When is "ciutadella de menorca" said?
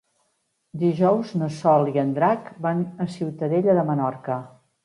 3.19-4.41